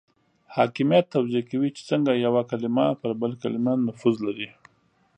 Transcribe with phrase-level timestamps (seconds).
[0.55, 4.49] حاکمیت توضیح کوي چې څنګه یو کلمه پر بل کلمه نفوذ لري.